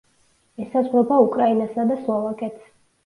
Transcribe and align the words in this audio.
ესაზღვრება 0.63 1.19
უკრაინასა 1.25 1.87
და 1.93 1.99
სლოვაკეთს. 2.07 2.65